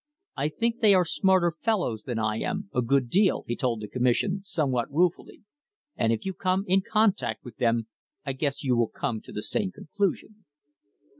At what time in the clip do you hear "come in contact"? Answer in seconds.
6.33-7.45